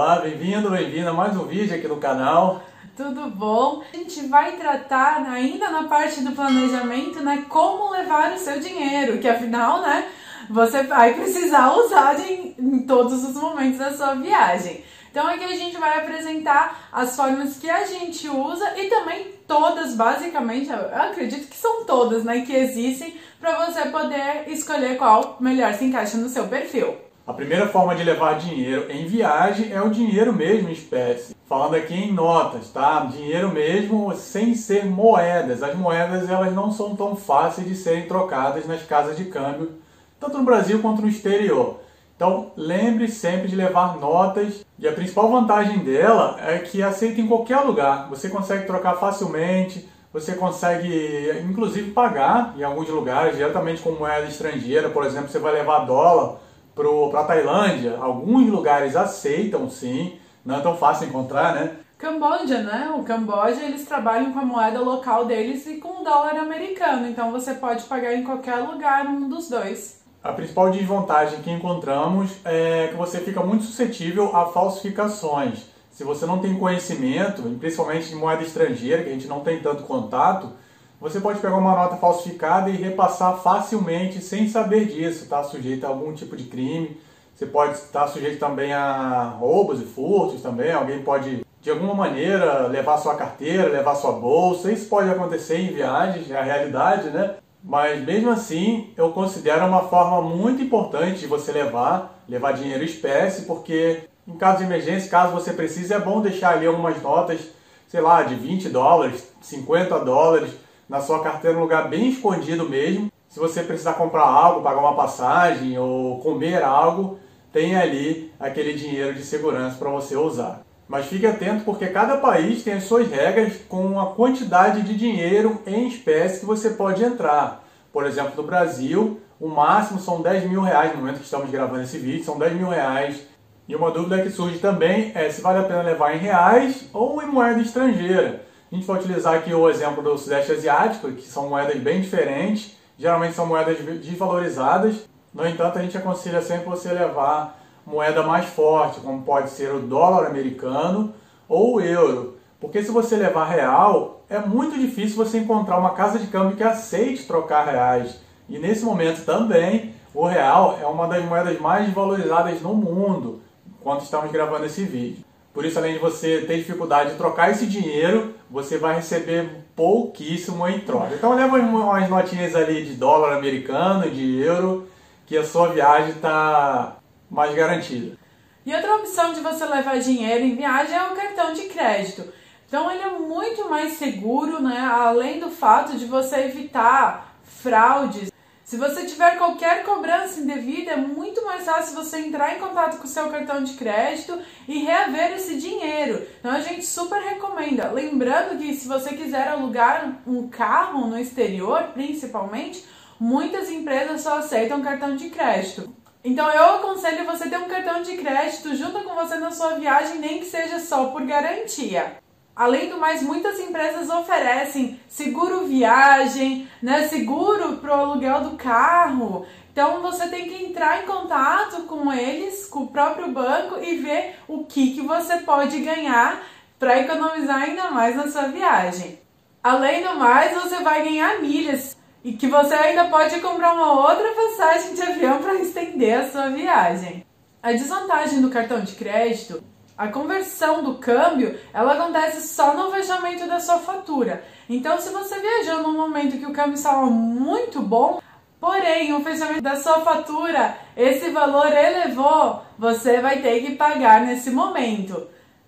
[0.00, 2.62] Olá, bem-vindo, bem-vinda a mais um vídeo aqui no canal.
[2.96, 3.82] Tudo bom?
[3.92, 9.18] A gente vai tratar ainda na parte do planejamento, né, como levar o seu dinheiro,
[9.18, 10.08] que afinal, né,
[10.48, 14.84] você vai precisar usar de, em todos os momentos da sua viagem.
[15.10, 19.96] Então aqui a gente vai apresentar as formas que a gente usa e também todas,
[19.96, 25.74] basicamente, eu acredito que são todas, né, que existem para você poder escolher qual melhor
[25.74, 27.07] se encaixa no seu perfil.
[27.28, 31.36] A primeira forma de levar dinheiro em viagem é o dinheiro mesmo em espécie.
[31.46, 33.00] Falando aqui em notas, tá?
[33.00, 35.62] Dinheiro mesmo sem ser moedas.
[35.62, 39.72] As moedas elas não são tão fáceis de serem trocadas nas casas de câmbio,
[40.18, 41.80] tanto no Brasil quanto no exterior.
[42.16, 47.28] Então lembre sempre de levar notas e a principal vantagem dela é que aceita em
[47.28, 48.08] qualquer lugar.
[48.08, 54.88] Você consegue trocar facilmente, você consegue inclusive pagar em alguns lugares diretamente com moeda estrangeira.
[54.88, 56.47] Por exemplo, você vai levar dólar
[56.78, 61.76] para a Tailândia, alguns lugares aceitam sim, não é tão fácil encontrar, né?
[61.98, 62.94] Camboja, né?
[62.96, 67.32] O Camboja, eles trabalham com a moeda local deles e com o dólar americano, então
[67.32, 70.00] você pode pagar em qualquer lugar um dos dois.
[70.22, 75.66] A principal desvantagem que encontramos é que você fica muito suscetível a falsificações.
[75.90, 79.82] Se você não tem conhecimento, principalmente de moeda estrangeira, que a gente não tem tanto
[79.82, 80.52] contato,
[81.00, 85.88] você pode pegar uma nota falsificada e repassar facilmente sem saber disso, está sujeito a
[85.88, 87.00] algum tipo de crime.
[87.34, 90.72] Você pode estar sujeito também a roubos e furtos também.
[90.72, 94.72] Alguém pode, de alguma maneira, levar sua carteira, levar sua bolsa.
[94.72, 97.36] Isso pode acontecer em viagens, é a realidade, né?
[97.62, 103.42] Mas mesmo assim, eu considero uma forma muito importante de você levar, levar dinheiro espécie,
[103.42, 107.40] porque em caso de emergência, caso você precise, é bom deixar ali algumas notas,
[107.86, 110.50] sei lá, de 20 dólares, 50 dólares,
[110.88, 113.12] na sua carteira um lugar bem escondido mesmo.
[113.28, 117.18] Se você precisar comprar algo, pagar uma passagem ou comer algo,
[117.52, 120.62] tem ali aquele dinheiro de segurança para você usar.
[120.88, 125.60] Mas fique atento porque cada país tem as suas regras com a quantidade de dinheiro
[125.66, 127.62] em espécie que você pode entrar.
[127.92, 131.82] Por exemplo, no Brasil, o máximo são 10 mil reais no momento que estamos gravando
[131.82, 133.26] esse vídeo, são 10 mil reais.
[133.68, 137.22] E uma dúvida que surge também é se vale a pena levar em reais ou
[137.22, 138.47] em moeda estrangeira.
[138.70, 142.76] A gente vai utilizar aqui o exemplo do Sudeste Asiático, que são moedas bem diferentes,
[142.98, 145.08] geralmente são moedas desvalorizadas.
[145.32, 149.80] No entanto, a gente aconselha sempre você levar moeda mais forte, como pode ser o
[149.80, 151.14] dólar americano
[151.48, 152.36] ou o euro.
[152.60, 156.62] Porque se você levar real, é muito difícil você encontrar uma casa de câmbio que
[156.62, 158.20] aceite trocar reais.
[158.50, 163.40] E nesse momento também, o real é uma das moedas mais valorizadas no mundo,
[163.80, 165.24] enquanto estamos gravando esse vídeo.
[165.54, 170.66] Por isso, além de você ter dificuldade de trocar esse dinheiro, você vai receber pouquíssimo
[170.66, 171.14] em troca.
[171.14, 174.88] Então leva umas notinhas ali de dólar americano, de euro,
[175.26, 176.96] que a sua viagem está
[177.30, 178.16] mais garantida.
[178.64, 182.24] E outra opção de você levar dinheiro em viagem é o cartão de crédito.
[182.66, 184.78] Então ele é muito mais seguro, né?
[184.78, 188.30] Além do fato de você evitar fraudes
[188.68, 193.04] se você tiver qualquer cobrança indevida, é muito mais fácil você entrar em contato com
[193.04, 196.28] o seu cartão de crédito e reaver esse dinheiro.
[196.38, 197.90] Então a gente super recomenda.
[197.90, 202.84] Lembrando que se você quiser alugar um carro no exterior, principalmente,
[203.18, 205.90] muitas empresas só aceitam cartão de crédito.
[206.22, 210.18] Então eu aconselho você ter um cartão de crédito junto com você na sua viagem,
[210.18, 212.18] nem que seja só por garantia.
[212.58, 219.46] Além do mais, muitas empresas oferecem seguro viagem, né, seguro para o aluguel do carro.
[219.70, 224.40] Então você tem que entrar em contato com eles, com o próprio banco e ver
[224.48, 226.42] o que, que você pode ganhar
[226.80, 229.20] para economizar ainda mais na sua viagem.
[229.62, 234.32] Além do mais, você vai ganhar milhas e que você ainda pode comprar uma outra
[234.32, 237.24] passagem de avião para estender a sua viagem.
[237.62, 239.62] A desvantagem do cartão de crédito
[239.98, 244.44] a conversão do câmbio, ela acontece só no fechamento da sua fatura.
[244.70, 248.22] Então, se você viajou num momento que o câmbio estava muito bom,
[248.60, 254.52] porém o fechamento da sua fatura, esse valor elevou, você vai ter que pagar nesse
[254.52, 255.26] momento.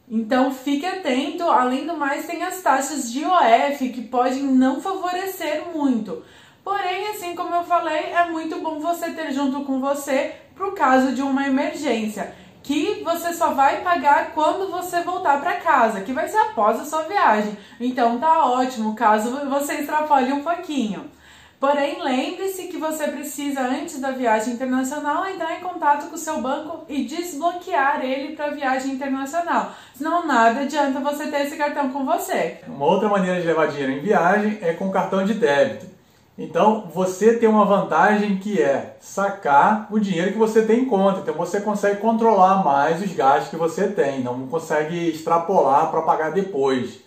[0.08, 5.68] Então fique atento, além do mais tem as taxas de OF que podem não favorecer
[5.72, 6.24] muito.
[6.64, 10.72] Porém, assim como eu falei, é muito bom você ter junto com você para o
[10.72, 16.12] caso de uma emergência que você só vai pagar quando você voltar para casa, que
[16.12, 17.56] vai ser após a sua viagem.
[17.80, 21.10] Então tá ótimo, caso você extrapole um pouquinho.
[21.60, 26.40] Porém, lembre-se que você precisa, antes da viagem internacional, entrar em contato com o seu
[26.40, 29.70] banco e desbloquear ele para a viagem internacional.
[29.94, 32.60] Senão, nada adianta você ter esse cartão com você.
[32.66, 35.89] Uma outra maneira de levar dinheiro em viagem é com cartão de débito.
[36.42, 41.20] Então, você tem uma vantagem que é sacar o dinheiro que você tem em conta.
[41.20, 46.32] Então, você consegue controlar mais os gastos que você tem, não consegue extrapolar para pagar
[46.32, 47.00] depois.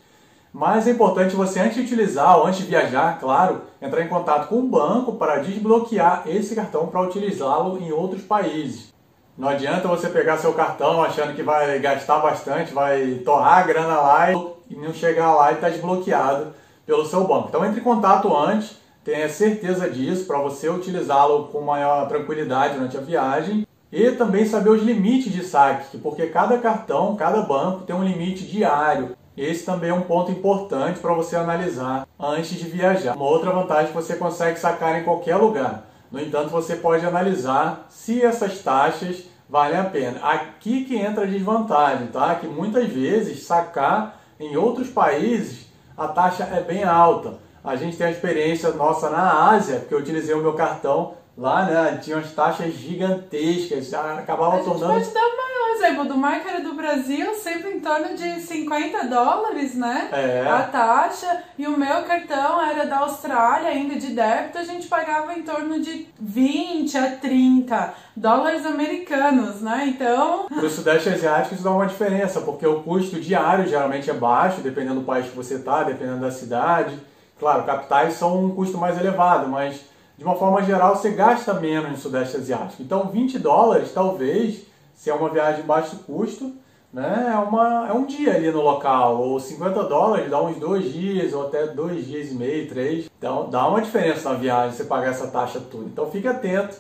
[0.54, 4.50] Mas é importante você, antes de utilizar ou antes de viajar, claro, entrar em contato
[4.50, 8.94] com o banco para desbloquear esse cartão para utilizá-lo em outros países.
[9.36, 14.00] Não adianta você pegar seu cartão achando que vai gastar bastante, vai torrar a grana
[14.00, 14.32] lá
[14.70, 16.54] e não chegar lá e estar tá desbloqueado
[16.86, 17.48] pelo seu banco.
[17.50, 22.98] Então entre em contato antes, tenha certeza disso para você utilizá-lo com maior tranquilidade durante
[22.98, 27.96] a viagem e também saber os limites de saque, porque cada cartão, cada banco tem
[27.96, 29.16] um limite diário.
[29.38, 33.16] Esse também é um ponto importante para você analisar antes de viajar.
[33.16, 35.88] Uma outra vantagem é que você consegue sacar em qualquer lugar.
[36.12, 40.20] No entanto, você pode analisar se essas taxas valem a pena.
[40.22, 42.36] Aqui que entra a desvantagem, tá?
[42.36, 45.68] Que muitas vezes sacar em outros países
[45.98, 47.36] a taxa é bem alta.
[47.64, 51.66] A gente tem a experiência nossa na Ásia, porque eu utilizei o meu cartão lá,
[51.66, 52.00] né?
[52.02, 54.94] Tinha umas taxas gigantescas, acabava a tornando.
[54.94, 59.06] Pode dar um exemplo do mar que era do Brasil, sempre em torno de 50
[59.08, 60.10] dólares, né?
[60.12, 60.48] É.
[60.48, 61.44] A taxa.
[61.58, 65.80] E o meu cartão era da Austrália, ainda de débito, a gente pagava em torno
[65.80, 69.86] de 20 a 30 dólares americanos, né?
[69.88, 70.46] Então.
[70.48, 74.62] Para o Sudeste Asiático isso dá uma diferença, porque o custo diário geralmente é baixo,
[74.62, 76.98] dependendo do país que você está, dependendo da cidade.
[77.44, 79.82] Claro, capitais são um custo mais elevado, mas
[80.18, 82.82] de uma forma geral você gasta menos no Sudeste Asiático.
[82.82, 86.54] Então 20 dólares, talvez, se é uma viagem de baixo custo,
[86.94, 89.22] né, é, uma, é um dia ali no local.
[89.22, 93.10] Ou 50 dólares dá uns dois dias, ou até dois dias e meio, três.
[93.18, 95.84] Então dá uma diferença na viagem você pagar essa taxa toda.
[95.84, 96.78] Então fique atento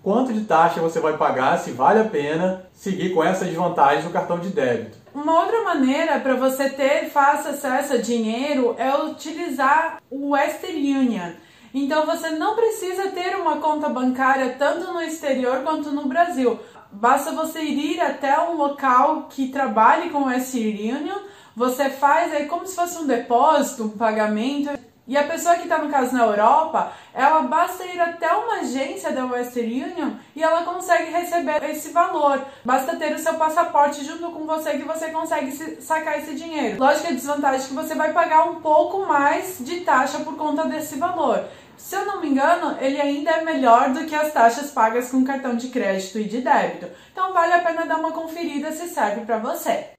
[0.00, 4.10] quanto de taxa você vai pagar, se vale a pena seguir com essas vantagens do
[4.10, 4.96] cartão de débito.
[5.14, 11.34] Uma outra maneira para você ter fácil acesso a dinheiro é utilizar o Western Union.
[11.72, 16.58] Então você não precisa ter uma conta bancária tanto no exterior quanto no Brasil.
[16.90, 21.18] Basta você ir até um local que trabalhe com o Western Union,
[21.54, 24.70] você faz aí como se fosse um depósito, um pagamento
[25.06, 29.12] e a pessoa que está, no caso, na Europa, ela basta ir até uma agência
[29.12, 32.40] da Western Union e ela consegue receber esse valor.
[32.64, 35.52] Basta ter o seu passaporte junto com você que você consegue
[35.82, 36.78] sacar esse dinheiro.
[36.78, 40.64] Lógico, a desvantagem é que você vai pagar um pouco mais de taxa por conta
[40.64, 41.44] desse valor.
[41.76, 45.22] Se eu não me engano, ele ainda é melhor do que as taxas pagas com
[45.22, 46.88] cartão de crédito e de débito.
[47.12, 49.93] Então vale a pena dar uma conferida se serve para você.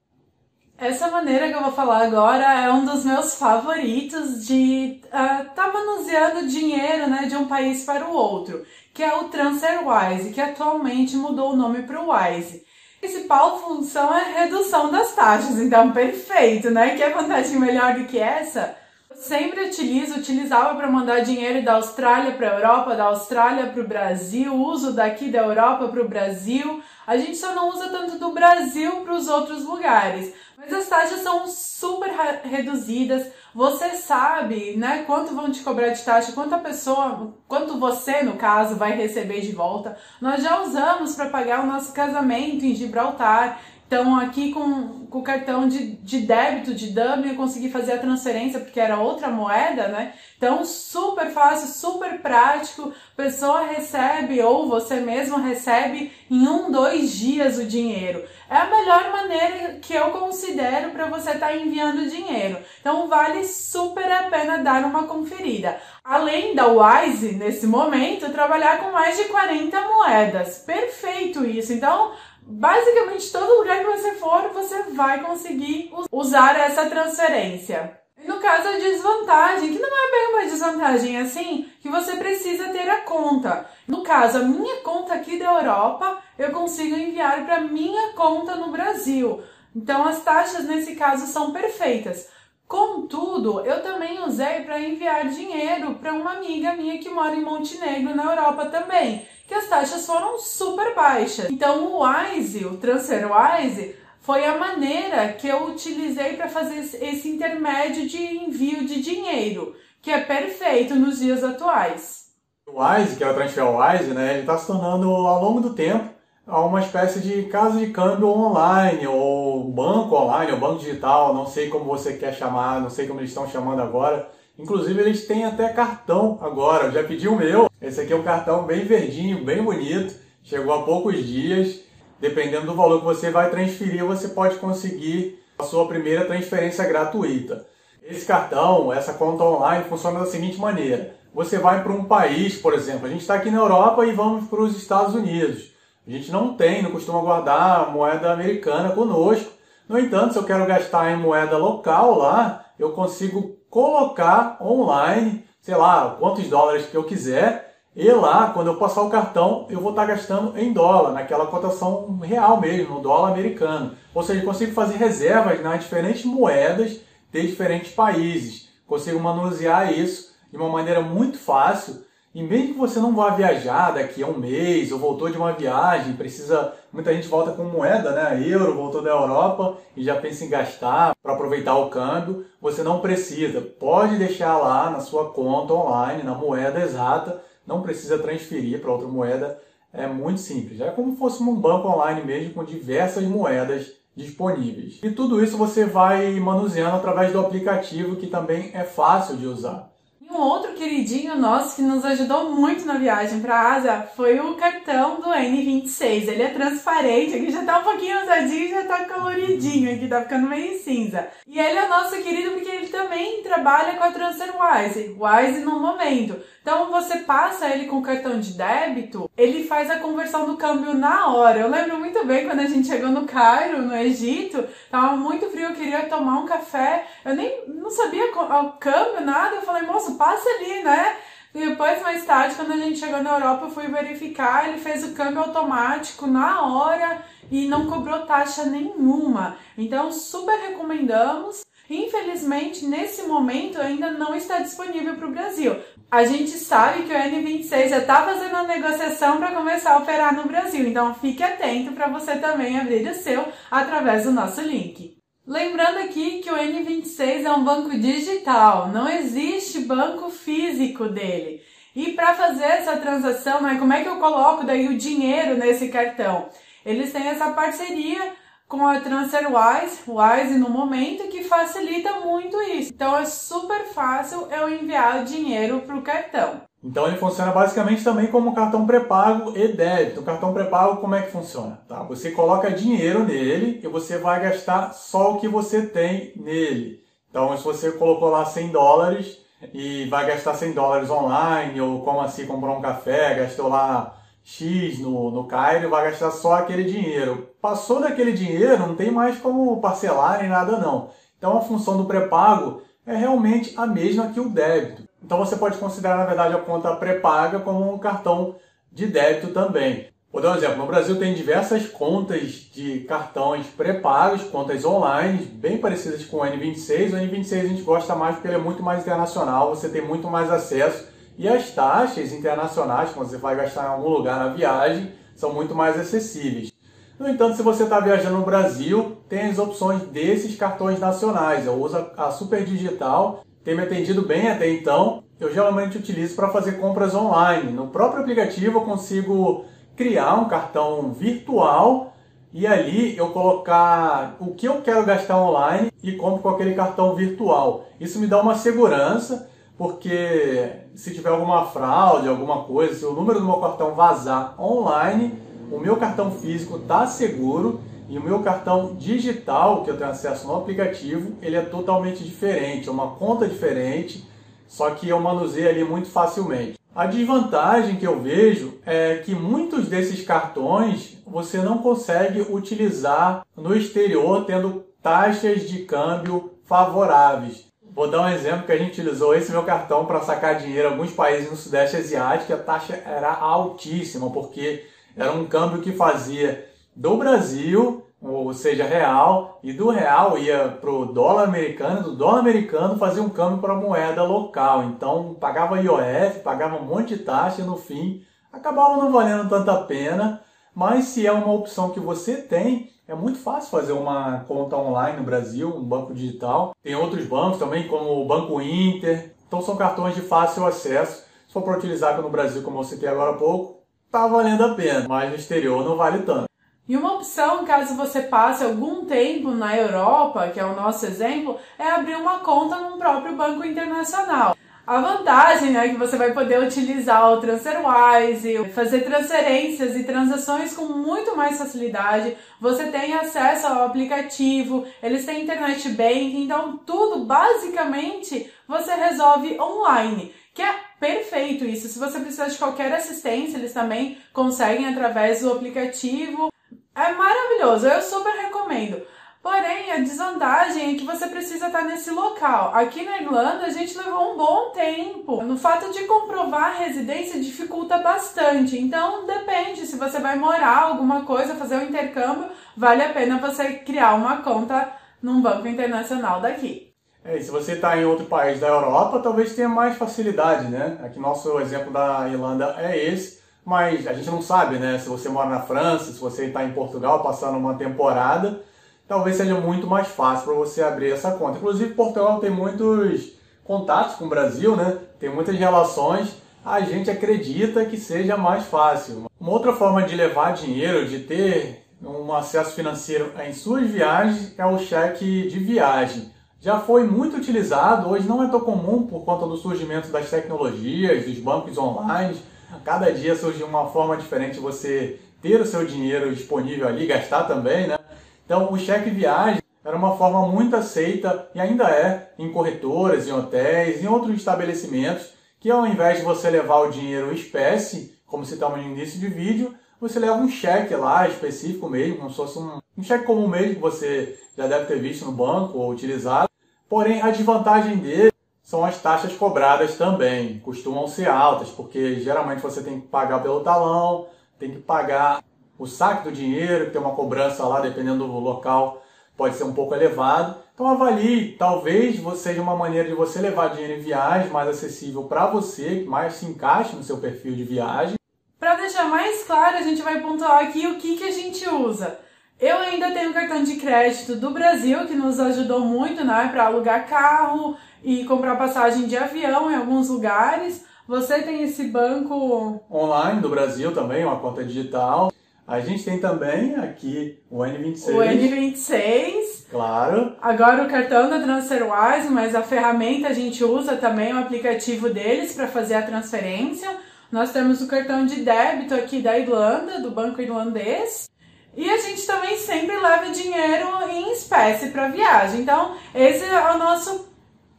[0.78, 5.56] Essa maneira que eu vou falar agora é um dos meus favoritos de estar uh,
[5.56, 10.42] tá manuseando dinheiro né, de um país para o outro, que é o TransferWise, que
[10.42, 12.66] atualmente mudou o nome para o Wise.
[13.00, 16.98] Principal função é redução das taxas, então perfeito, né?
[16.98, 18.76] Que vantagem melhor do que essa?
[19.16, 23.88] Sempre utilizo, utilizava para mandar dinheiro da Austrália para a Europa, da Austrália para o
[23.88, 26.84] Brasil, uso daqui da Europa para o Brasil.
[27.08, 30.34] A gente só não usa tanto do Brasil para os outros lugares.
[30.58, 32.10] Mas as taxas são super
[32.44, 33.28] reduzidas.
[33.54, 38.36] Você sabe, né, quanto vão te cobrar de taxa, quanto a pessoa, quanto você, no
[38.36, 39.98] caso, vai receber de volta.
[40.20, 43.60] Nós já usamos para pagar o nosso casamento em Gibraltar.
[43.88, 48.00] Então, aqui com, com o cartão de, de débito de Dublin, eu consegui fazer a
[48.00, 50.14] transferência porque era outra moeda, né?
[50.38, 52.92] Então, super fácil, super prático.
[53.16, 58.26] Pessoa recebe ou você mesmo recebe em um, dois dias o dinheiro.
[58.50, 62.58] É a melhor maneira que eu considero para você estar tá enviando dinheiro.
[62.82, 65.80] Então, vale super a pena dar uma conferida.
[66.04, 70.58] Além da Wise, nesse momento, trabalhar com mais de 40 moedas.
[70.60, 71.72] Perfeito isso.
[71.72, 72.14] Então,
[72.46, 78.00] basicamente todo lugar que você for, você vai conseguir usar essa transferência.
[78.24, 82.90] No caso, a desvantagem, que não é bem uma desvantagem assim, que você precisa ter
[82.90, 83.70] a conta.
[83.88, 88.72] No caso, a minha conta aqui da Europa, eu consigo enviar para minha conta no
[88.72, 89.44] Brasil.
[89.76, 92.30] Então, as taxas nesse caso são perfeitas.
[92.68, 98.16] Contudo, eu também usei para enviar dinheiro para uma amiga minha que mora em Montenegro,
[98.16, 101.50] na Europa também, que as taxas foram super baixas.
[101.50, 108.08] Então, o Wise, o TransferWise, foi a maneira que eu utilizei para fazer esse intermédio
[108.08, 112.26] de envio de dinheiro, que é perfeito nos dias atuais.
[112.68, 116.16] O Wise, que é o TransferWise, né, ele está se tornando ao longo do tempo
[116.48, 121.70] uma espécie de casa de câmbio online, ou banco online, ou banco digital, não sei
[121.70, 124.30] como você quer chamar, não sei como eles estão chamando agora.
[124.58, 127.70] Inclusive eles têm até cartão agora, eu já pedi o meu.
[127.82, 131.82] Esse aqui é um cartão bem verdinho, bem bonito, chegou há poucos dias.
[132.20, 137.68] Dependendo do valor que você vai transferir, você pode conseguir a sua primeira transferência gratuita.
[138.02, 142.74] Esse cartão, essa conta online funciona da seguinte maneira: você vai para um país, por
[142.74, 145.74] exemplo, a gente está aqui na Europa e vamos para os Estados Unidos.
[146.08, 149.52] A gente não tem, não costuma guardar moeda americana conosco.
[149.90, 155.76] No entanto, se eu quero gastar em moeda local lá, eu consigo colocar online, sei
[155.76, 159.90] lá, quantos dólares que eu quiser, e lá, quando eu passar o cartão, eu vou
[159.90, 163.92] estar gastando em dólar, naquela cotação real mesmo, no dólar americano.
[164.14, 168.70] Ou seja, consigo fazer reservas nas diferentes moedas de diferentes países.
[168.88, 172.02] Consigo manusear isso de uma maneira muito fácil.
[172.36, 175.54] E mesmo que você não vá viajar daqui a um mês, ou voltou de uma
[175.54, 176.74] viagem, precisa.
[176.92, 178.44] Muita gente volta com moeda, né?
[178.48, 182.46] Euro, voltou da Europa e já pensa em gastar para aproveitar o câmbio.
[182.62, 183.62] Você não precisa.
[183.62, 189.08] Pode deixar lá na sua conta online, na moeda exata não precisa transferir para outra
[189.08, 189.60] moeda,
[189.92, 190.80] é muito simples.
[190.80, 195.00] É como se fosse um banco online mesmo com diversas moedas disponíveis.
[195.04, 199.92] E tudo isso você vai manuseando através do aplicativo que também é fácil de usar.
[200.36, 204.56] Um outro queridinho nosso que nos ajudou muito na viagem para a Ásia foi o
[204.56, 206.28] cartão do N26.
[206.28, 210.50] Ele é transparente, aqui já tá um pouquinho usadinho, já tá coloridinho, aqui tá ficando
[210.50, 211.30] meio cinza.
[211.48, 216.36] E ele é nosso querido porque ele também trabalha com a TransferWise, Wise no momento.
[216.66, 221.28] Então você passa ele com cartão de débito, ele faz a conversão do câmbio na
[221.28, 221.60] hora.
[221.60, 225.66] Eu lembro muito bem quando a gente chegou no Cairo, no Egito, tava muito frio,
[225.66, 227.06] eu queria tomar um café.
[227.24, 229.58] Eu nem não sabia o câmbio, nada.
[229.58, 231.18] Eu falei, moço, passa ali, né?
[231.54, 235.14] Depois, mais tarde, quando a gente chegou na Europa, eu fui verificar, ele fez o
[235.14, 239.56] câmbio automático na hora e não cobrou taxa nenhuma.
[239.78, 241.64] Então, super recomendamos.
[241.88, 245.76] Infelizmente, nesse momento ainda não está disponível para o Brasil.
[246.16, 250.34] A gente sabe que o N26 já está fazendo a negociação para começar a operar
[250.34, 255.18] no Brasil, então fique atento para você também abrir o seu através do nosso link.
[255.46, 261.62] Lembrando aqui que o N26 é um banco digital, não existe banco físico dele.
[261.94, 265.90] E para fazer essa transação, né, como é que eu coloco daí o dinheiro nesse
[265.90, 266.48] cartão?
[266.86, 268.32] Eles têm essa parceria
[268.68, 272.92] com a TransferWise, Wise no momento, que facilita muito isso.
[272.94, 276.62] Então é super fácil eu enviar o dinheiro para o cartão.
[276.84, 280.22] Então ele funciona basicamente também como cartão pré-pago e débito.
[280.22, 281.80] O cartão pré-pago como é que funciona?
[281.88, 282.04] Tá?
[282.04, 287.04] Você coloca dinheiro nele e você vai gastar só o que você tem nele.
[287.30, 289.40] Então se você colocou lá 100 dólares
[289.74, 295.00] e vai gastar 100 dólares online ou como assim comprou um café, gastou lá X
[295.00, 297.50] no, no Cairo, vai gastar só aquele dinheiro.
[297.66, 301.10] Passou daquele dinheiro, não tem mais como parcelar nem nada não.
[301.36, 305.02] Então a função do pré-pago é realmente a mesma que o débito.
[305.24, 308.56] Então você pode considerar, na verdade, a conta pré-paga como um cartão
[308.92, 310.10] de débito também.
[310.32, 310.78] Vou dar um exemplo.
[310.78, 317.14] No Brasil tem diversas contas de cartões pré-pagos, contas online, bem parecidas com o N26.
[317.14, 320.28] O N26 a gente gosta mais porque ele é muito mais internacional, você tem muito
[320.28, 325.12] mais acesso e as taxas internacionais, quando você vai gastar em algum lugar na viagem,
[325.36, 326.75] são muito mais acessíveis.
[327.18, 331.66] No entanto, se você está viajando no Brasil, tem as opções desses cartões nacionais.
[331.66, 335.24] Eu uso a Super Digital tem me atendido bem até então.
[335.40, 337.72] Eu geralmente utilizo para fazer compras online.
[337.72, 342.14] No próprio aplicativo eu consigo criar um cartão virtual
[342.54, 347.16] e ali eu colocar o que eu quero gastar online e compro com aquele cartão
[347.16, 347.86] virtual.
[348.00, 353.40] Isso me dá uma segurança, porque se tiver alguma fraude, alguma coisa, se o número
[353.40, 358.96] do meu cartão vazar online, o meu cartão físico está seguro e o meu cartão
[358.96, 364.28] digital, que eu tenho acesso no aplicativo, ele é totalmente diferente, é uma conta diferente,
[364.68, 366.78] só que eu manuseio ali muito facilmente.
[366.94, 373.76] A desvantagem que eu vejo é que muitos desses cartões você não consegue utilizar no
[373.76, 377.66] exterior tendo taxas de câmbio favoráveis.
[377.94, 380.92] Vou dar um exemplo que a gente utilizou esse meu cartão para sacar dinheiro em
[380.92, 386.70] alguns países no Sudeste Asiático a taxa era altíssima, porque era um câmbio que fazia
[386.96, 392.40] do Brasil, ou seja, real, e do real ia para o dólar americano, do dólar
[392.40, 394.84] americano fazia um câmbio para a moeda local.
[394.84, 399.76] Então pagava IOF, pagava um monte de taxa e no fim acabava não valendo tanta
[399.84, 400.42] pena.
[400.74, 405.18] Mas se é uma opção que você tem, é muito fácil fazer uma conta online
[405.18, 406.74] no Brasil, um banco digital.
[406.82, 409.34] Tem outros bancos também, como o Banco Inter.
[409.48, 411.24] Então são cartões de fácil acesso.
[411.48, 413.75] Se for para utilizar aqui no Brasil, como eu citei agora há pouco,
[414.16, 415.06] tá valendo a pena.
[415.10, 416.46] Mas no exterior não vale tanto.
[416.88, 421.58] E uma opção, caso você passe algum tempo na Europa, que é o nosso exemplo,
[421.78, 424.56] é abrir uma conta num próprio banco internacional.
[424.86, 430.86] A vantagem é que você vai poder utilizar o TransferWise, fazer transferências e transações com
[430.86, 432.38] muito mais facilidade.
[432.62, 440.32] Você tem acesso ao aplicativo, eles têm internet banking, então tudo basicamente você resolve online,
[440.54, 441.88] que é perfeito isso.
[441.88, 446.50] Se você precisar de qualquer assistência, eles também conseguem através do aplicativo.
[446.96, 449.06] É maravilhoso, eu super recomendo.
[449.46, 452.72] Porém, a desvantagem é que você precisa estar nesse local.
[452.74, 455.44] Aqui na Irlanda, a gente levou um bom tempo.
[455.44, 458.76] No fato de comprovar a residência dificulta bastante.
[458.76, 459.86] Então, depende.
[459.86, 464.38] Se você vai morar alguma coisa, fazer um intercâmbio, vale a pena você criar uma
[464.38, 466.85] conta num banco internacional daqui.
[467.26, 471.00] É, e se você está em outro país da Europa, talvez tenha mais facilidade, né?
[471.04, 475.00] Aqui nosso exemplo da Irlanda é esse, mas a gente não sabe, né?
[475.00, 478.62] Se você mora na França, se você está em Portugal passando uma temporada,
[479.08, 481.58] talvez seja muito mais fácil para você abrir essa conta.
[481.58, 483.32] Inclusive, Portugal tem muitos
[483.64, 485.00] contatos com o Brasil, né?
[485.20, 486.36] Tem muitas relações.
[486.64, 489.26] A gente acredita que seja mais fácil.
[489.40, 494.66] Uma outra forma de levar dinheiro, de ter um acesso financeiro em suas viagens, é
[494.66, 496.35] o cheque de viagem.
[496.66, 501.24] Já foi muito utilizado, hoje não é tão comum por conta do surgimento das tecnologias,
[501.24, 502.36] dos bancos online.
[502.84, 507.44] Cada dia surge uma forma diferente de você ter o seu dinheiro disponível ali, gastar
[507.44, 508.00] também, né?
[508.44, 513.32] Então, o cheque viagem era uma forma muito aceita e ainda é em corretoras, em
[513.32, 518.44] hotéis, em outros estabelecimentos, que ao invés de você levar o dinheiro em espécie, como
[518.44, 522.58] citamos no início de vídeo, você leva um cheque lá específico mesmo, como se fosse
[522.58, 526.55] um, um cheque comum mesmo que você já deve ter visto no banco ou utilizado.
[526.96, 528.32] Porém, a desvantagem dele
[528.64, 530.60] são as taxas cobradas também.
[530.60, 535.44] Costumam ser altas, porque geralmente você tem que pagar pelo talão, tem que pagar
[535.78, 539.04] o saque do dinheiro, tem uma cobrança lá, dependendo do local,
[539.36, 540.56] pode ser um pouco elevado.
[540.74, 545.48] Então avalie, talvez seja uma maneira de você levar dinheiro em viagem mais acessível para
[545.48, 548.16] você, que mais se encaixe no seu perfil de viagem.
[548.58, 552.18] Para deixar mais claro, a gente vai pontuar aqui o que, que a gente usa.
[552.66, 557.08] Eu ainda tenho cartão de crédito do Brasil, que nos ajudou muito né, para alugar
[557.08, 560.84] carro e comprar passagem de avião em alguns lugares.
[561.08, 565.32] Você tem esse banco online do Brasil também, uma conta digital.
[565.68, 568.08] A gente tem também aqui o N26.
[568.08, 569.70] O N26.
[569.70, 570.36] Claro.
[570.42, 575.54] Agora o cartão da TransferWise, mas a ferramenta a gente usa também o aplicativo deles
[575.54, 576.90] para fazer a transferência.
[577.32, 581.30] Nós temos o cartão de débito aqui da Irlanda, do banco irlandês.
[581.76, 585.62] E a gente também sempre leva dinheiro em espécie para viagem.
[585.62, 587.28] Então, esse é o nosso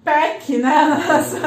[0.04, 0.98] pack, né?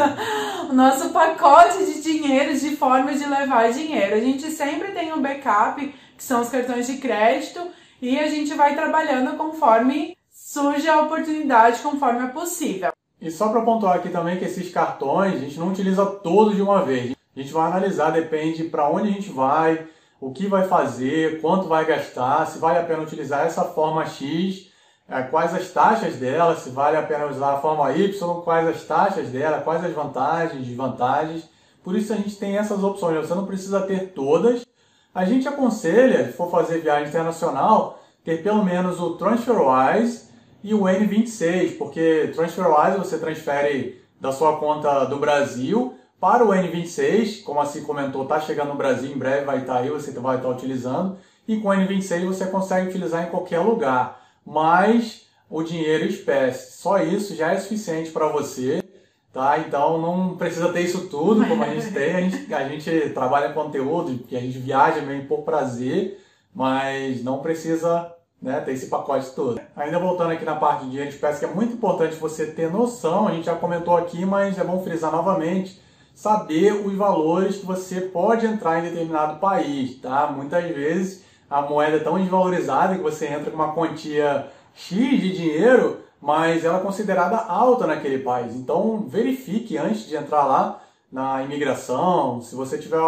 [0.69, 4.15] o nosso pacote de dinheiro, de formas de levar dinheiro.
[4.15, 7.61] A gente sempre tem um backup que são os cartões de crédito,
[8.01, 12.91] e a gente vai trabalhando conforme surge a oportunidade, conforme é possível.
[13.21, 16.61] E só para pontuar aqui também que esses cartões a gente não utiliza todos de
[16.61, 17.15] uma vez.
[17.35, 19.85] A gente vai analisar, depende para onde a gente vai,
[20.19, 24.69] o que vai fazer, quanto vai gastar, se vale a pena utilizar essa forma X,
[25.07, 28.83] é, quais as taxas dela, se vale a pena usar a forma Y, quais as
[28.83, 31.49] taxas dela, quais as vantagens, desvantagens.
[31.83, 33.25] Por isso a gente tem essas opções.
[33.25, 34.65] Você não precisa ter todas,
[35.13, 40.29] a gente aconselha, se for fazer viagem internacional, ter pelo menos o TransferWise
[40.63, 47.43] e o N26, porque TransferWise você transfere da sua conta do Brasil para o N26,
[47.43, 50.37] como assim comentou, está chegando no Brasil, em breve vai estar tá aí, você vai
[50.37, 55.63] estar tá utilizando, e com o N26 você consegue utilizar em qualquer lugar, mas o
[55.63, 58.83] dinheiro espécie, só isso já é suficiente para você
[59.31, 59.59] Tá?
[59.59, 62.15] Então não precisa ter isso tudo como a gente tem.
[62.15, 66.19] A gente, a gente trabalha conteúdo, que a gente viaja meio por prazer,
[66.53, 69.61] mas não precisa né, ter esse pacote todo.
[69.75, 73.27] Ainda voltando aqui na parte de dinheiro espécie, que é muito importante você ter noção,
[73.27, 75.79] a gente já comentou aqui, mas é bom frisar novamente,
[76.19, 79.95] saber os valores que você pode entrar em determinado país.
[80.01, 80.27] Tá?
[80.27, 85.33] Muitas vezes a moeda é tão desvalorizada que você entra com uma quantia X de
[85.33, 88.55] dinheiro mas ela é considerada alta naquele país.
[88.55, 92.99] Então verifique antes de entrar lá na imigração, se você tiver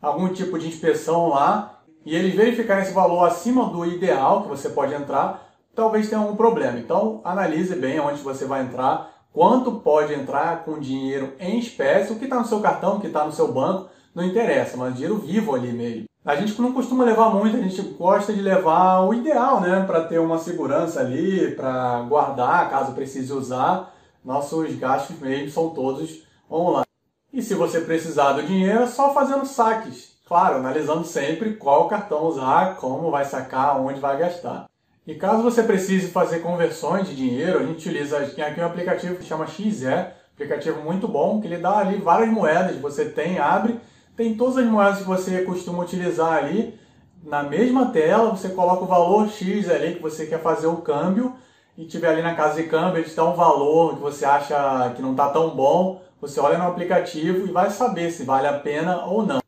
[0.00, 4.70] algum tipo de inspeção lá e eles verificarem esse valor acima do ideal que você
[4.70, 6.78] pode entrar, talvez tenha algum problema.
[6.78, 12.18] Então analise bem onde você vai entrar, quanto pode entrar com dinheiro em espécie, o
[12.18, 15.16] que está no seu cartão, o que está no seu banco, não interessa, mas dinheiro
[15.16, 16.04] vivo ali mesmo.
[16.24, 19.82] A gente não costuma levar muito, a gente gosta de levar o ideal, né?
[19.84, 23.92] Para ter uma segurança ali, para guardar caso precise usar.
[24.24, 26.86] Nossos gastos mesmo são todos online.
[27.32, 30.12] E se você precisar do dinheiro, é só fazendo saques.
[30.28, 34.66] Claro, analisando sempre qual cartão usar, como vai sacar, onde vai gastar.
[35.06, 39.24] E caso você precise fazer conversões de dinheiro, a gente utiliza aqui um aplicativo que
[39.24, 39.88] chama XE,
[40.34, 43.80] aplicativo muito bom, que ele dá ali várias moedas, você tem, abre
[44.16, 46.78] tem todas as moedas que você costuma utilizar ali
[47.24, 51.34] na mesma tela, você coloca o valor X ali que você quer fazer o câmbio
[51.76, 55.02] e tiver ali na casa de câmbio, eles dão um valor que você acha que
[55.02, 59.04] não está tão bom, você olha no aplicativo e vai saber se vale a pena
[59.06, 59.41] ou não.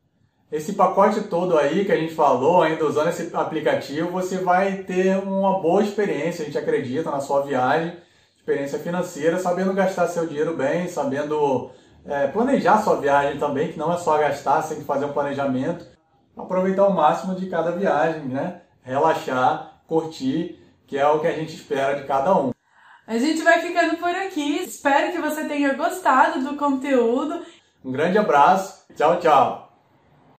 [0.54, 5.16] Esse pacote todo aí que a gente falou, ainda usando esse aplicativo, você vai ter
[5.18, 7.96] uma boa experiência, a gente acredita, na sua viagem,
[8.36, 11.72] experiência financeira, sabendo gastar seu dinheiro bem, sabendo
[12.06, 15.12] é, planejar sua viagem também, que não é só gastar, você tem que fazer um
[15.12, 15.86] planejamento,
[16.36, 18.60] aproveitar o máximo de cada viagem, né?
[18.80, 22.52] Relaxar, curtir, que é o que a gente espera de cada um.
[23.08, 24.62] A gente vai ficando por aqui.
[24.62, 27.42] Espero que você tenha gostado do conteúdo.
[27.84, 28.86] Um grande abraço.
[28.94, 29.63] Tchau, tchau.